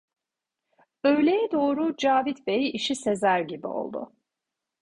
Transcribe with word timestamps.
Öğleye 1.03 1.51
doğru 1.51 1.95
Cavit 1.97 2.47
Bey 2.47 2.69
işi 2.73 2.95
sezer 2.95 3.39
gibi 3.39 3.67
oldu. 3.67 4.13